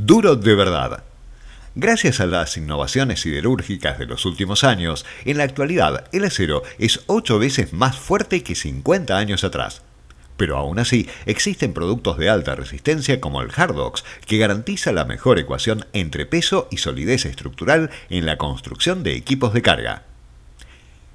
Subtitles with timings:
[0.00, 1.02] Duro de verdad.
[1.74, 7.00] Gracias a las innovaciones siderúrgicas de los últimos años, en la actualidad el acero es
[7.08, 9.82] 8 veces más fuerte que 50 años atrás.
[10.36, 15.40] Pero aún así, existen productos de alta resistencia como el Hardox, que garantiza la mejor
[15.40, 20.04] ecuación entre peso y solidez estructural en la construcción de equipos de carga.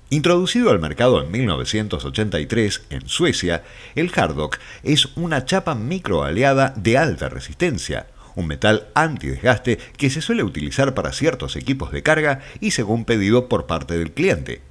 [0.10, 3.64] Introducido al mercado en 1983 en Suecia,
[3.96, 10.44] el Hardox es una chapa microaleada de alta resistencia, un metal antidesgaste que se suele
[10.44, 14.62] utilizar para ciertos equipos de carga y según pedido por parte del cliente.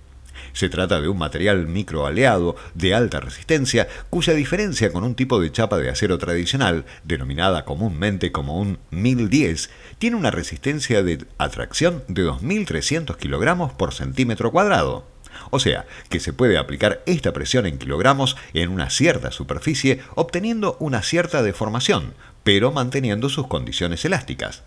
[0.53, 5.51] Se trata de un material microaleado de alta resistencia cuya diferencia con un tipo de
[5.51, 12.25] chapa de acero tradicional, denominada comúnmente como un 1010, tiene una resistencia de atracción de
[12.25, 15.12] 2.300 kilogramos por centímetro cuadrado.
[15.51, 20.77] O sea, que se puede aplicar esta presión en kilogramos en una cierta superficie obteniendo
[20.81, 22.15] una cierta deformación,
[22.45, 24.63] pero manteniendo sus condiciones elásticas.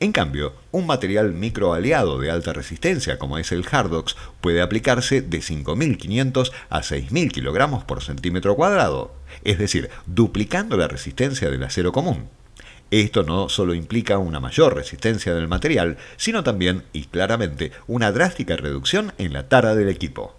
[0.00, 5.38] En cambio, un material microaliado de alta resistencia como es el Hardox puede aplicarse de
[5.38, 12.28] 5.500 a 6.000 kilogramos por centímetro cuadrado, es decir, duplicando la resistencia del acero común.
[12.90, 18.56] Esto no solo implica una mayor resistencia del material, sino también, y claramente, una drástica
[18.56, 20.34] reducción en la tara del equipo.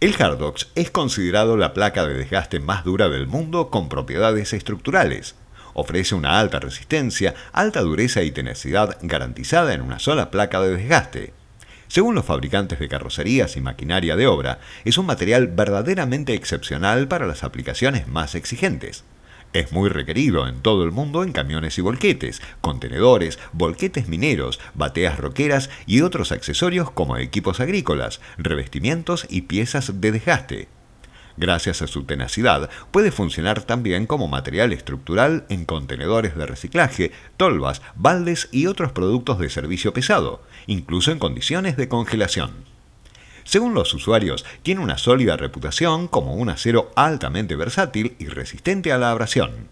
[0.00, 5.36] El Hardox es considerado la placa de desgaste más dura del mundo con propiedades estructurales.
[5.72, 11.32] Ofrece una alta resistencia, alta dureza y tenacidad garantizada en una sola placa de desgaste.
[11.88, 17.26] Según los fabricantes de carrocerías y maquinaria de obra, es un material verdaderamente excepcional para
[17.26, 19.04] las aplicaciones más exigentes.
[19.52, 25.18] Es muy requerido en todo el mundo en camiones y volquetes, contenedores, volquetes mineros, bateas
[25.18, 30.68] roqueras y otros accesorios como equipos agrícolas, revestimientos y piezas de desgaste.
[31.38, 37.82] Gracias a su tenacidad, puede funcionar también como material estructural en contenedores de reciclaje, tolvas,
[37.94, 42.75] baldes y otros productos de servicio pesado, incluso en condiciones de congelación.
[43.46, 48.98] Según los usuarios, tiene una sólida reputación como un acero altamente versátil y resistente a
[48.98, 49.68] la abrasión.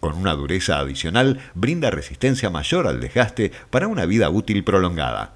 [0.00, 5.34] Con una dureza adicional, brinda resistencia mayor al desgaste para una vida útil prolongada.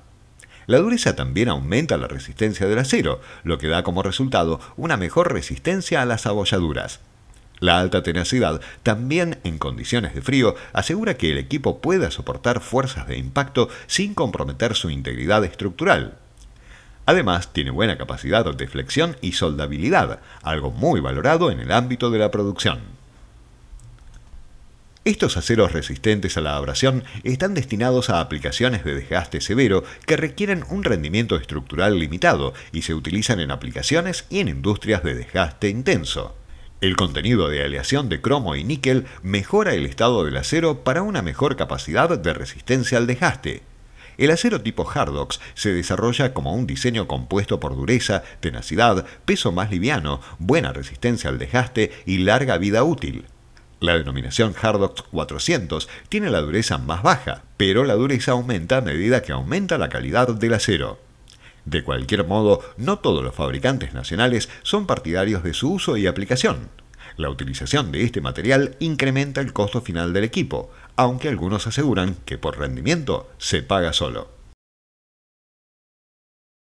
[0.66, 5.32] La dureza también aumenta la resistencia del acero, lo que da como resultado una mejor
[5.32, 6.98] resistencia a las abolladuras.
[7.60, 13.06] La alta tenacidad, también en condiciones de frío, asegura que el equipo pueda soportar fuerzas
[13.06, 16.18] de impacto sin comprometer su integridad estructural.
[17.06, 22.18] Además, tiene buena capacidad de flexión y soldabilidad, algo muy valorado en el ámbito de
[22.18, 22.96] la producción.
[25.04, 30.64] Estos aceros resistentes a la abrasión están destinados a aplicaciones de desgaste severo que requieren
[30.68, 36.34] un rendimiento estructural limitado y se utilizan en aplicaciones y en industrias de desgaste intenso.
[36.80, 41.22] El contenido de aleación de cromo y níquel mejora el estado del acero para una
[41.22, 43.62] mejor capacidad de resistencia al desgaste.
[44.18, 49.70] El acero tipo Hardox se desarrolla como un diseño compuesto por dureza, tenacidad, peso más
[49.70, 53.26] liviano, buena resistencia al desgaste y larga vida útil.
[53.78, 59.20] La denominación Hardox 400 tiene la dureza más baja, pero la dureza aumenta a medida
[59.20, 60.98] que aumenta la calidad del acero.
[61.66, 66.70] De cualquier modo, no todos los fabricantes nacionales son partidarios de su uso y aplicación.
[67.16, 72.38] La utilización de este material incrementa el costo final del equipo, aunque algunos aseguran que
[72.38, 74.35] por rendimiento se paga solo.